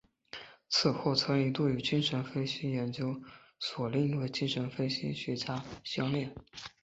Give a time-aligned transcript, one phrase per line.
[0.67, 3.21] 此后曾一度与精神分析研究
[3.59, 6.35] 所另一位精神分析学家弗洛姆相恋。